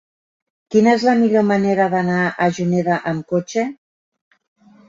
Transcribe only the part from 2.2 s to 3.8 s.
a Juneda amb cotxe?